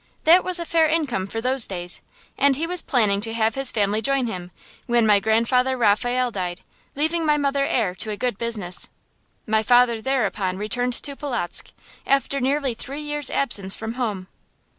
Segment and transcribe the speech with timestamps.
[0.23, 2.01] That was a fair income for those days,
[2.35, 4.49] and he was planning to have his family join him
[4.87, 6.61] when my Grandfather Raphael died,
[6.95, 8.89] leaving my mother heir to a good business.
[9.45, 11.71] My father thereupon returned to Polotzk,
[12.07, 14.25] after nearly three years' absence from home.